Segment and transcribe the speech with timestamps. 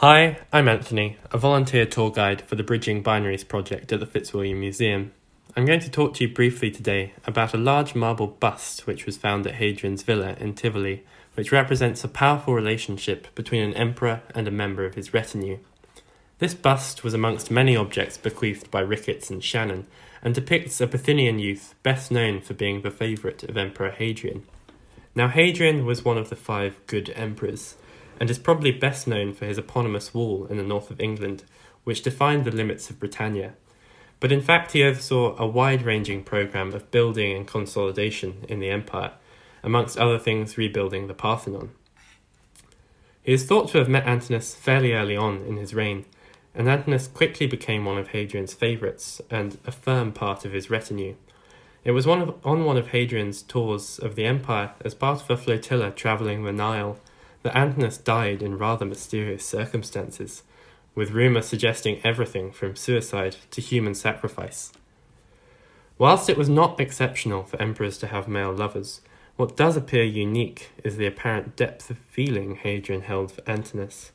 [0.00, 4.60] Hi, I'm Anthony, a volunteer tour guide for the Bridging Binaries project at the Fitzwilliam
[4.60, 5.12] Museum.
[5.56, 9.16] I'm going to talk to you briefly today about a large marble bust which was
[9.16, 14.46] found at Hadrian's Villa in Tivoli, which represents a powerful relationship between an emperor and
[14.46, 15.60] a member of his retinue.
[16.40, 19.86] This bust was amongst many objects bequeathed by Ricketts and Shannon,
[20.22, 24.42] and depicts a Bithynian youth best known for being the favourite of Emperor Hadrian.
[25.14, 27.76] Now, Hadrian was one of the five good emperors
[28.18, 31.44] and is probably best known for his eponymous wall in the north of England,
[31.84, 33.54] which defined the limits of Britannia.
[34.18, 38.70] But in fact, he oversaw a wide ranging programme of building and consolidation in the
[38.70, 39.12] empire,
[39.62, 41.70] amongst other things, rebuilding the Parthenon.
[43.22, 46.06] He is thought to have met Antinous fairly early on in his reign,
[46.54, 51.16] and Antinous quickly became one of Hadrian's favourites and a firm part of his retinue.
[51.84, 55.30] It was one of, on one of Hadrian's tours of the empire as part of
[55.30, 56.98] a flotilla travelling the Nile
[57.54, 60.42] Antinous died in rather mysterious circumstances,
[60.94, 64.72] with rumour suggesting everything from suicide to human sacrifice.
[65.98, 69.00] Whilst it was not exceptional for emperors to have male lovers,
[69.36, 74.12] what does appear unique is the apparent depth of feeling Hadrian held for Antinous.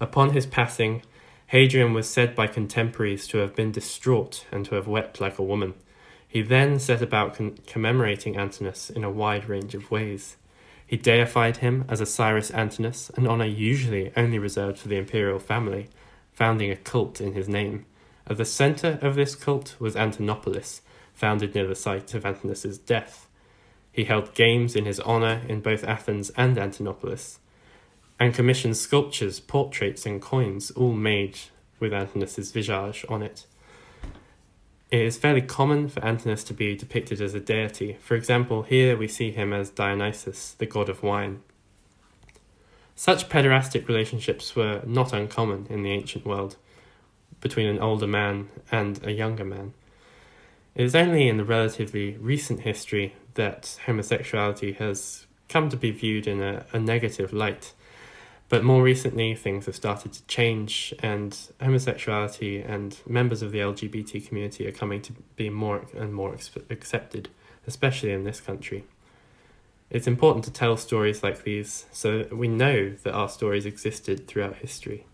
[0.00, 1.02] Upon his passing,
[1.48, 5.44] Hadrian was said by contemporaries to have been distraught and to have wept like a
[5.44, 5.74] woman.
[6.26, 10.36] He then set about con- commemorating Antinous in a wide range of ways.
[10.86, 15.88] He deified him as Osiris Antinous, an honour usually only reserved for the imperial family,
[16.32, 17.86] founding a cult in his name.
[18.26, 20.80] At the centre of this cult was Antinopolis,
[21.14, 23.28] founded near the site of Antinous' death.
[23.92, 27.38] He held games in his honour in both Athens and Antinopolis,
[28.18, 31.38] and commissioned sculptures, portraits, and coins, all made
[31.80, 33.46] with Antinous' visage on it.
[34.94, 37.94] It is fairly common for Antinous to be depicted as a deity.
[38.00, 41.42] For example, here we see him as Dionysus, the god of wine.
[42.94, 46.54] Such pederastic relationships were not uncommon in the ancient world
[47.40, 49.74] between an older man and a younger man.
[50.76, 56.28] It is only in the relatively recent history that homosexuality has come to be viewed
[56.28, 57.72] in a, a negative light.
[58.54, 64.28] But more recently, things have started to change, and homosexuality and members of the LGBT
[64.28, 66.36] community are coming to be more and more
[66.70, 67.30] accepted,
[67.66, 68.84] especially in this country.
[69.90, 74.54] It's important to tell stories like these so we know that our stories existed throughout
[74.58, 75.04] history.